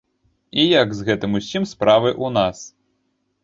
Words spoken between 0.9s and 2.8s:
з гэтым усім справы ў нас.